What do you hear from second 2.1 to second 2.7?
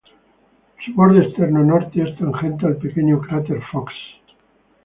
tangente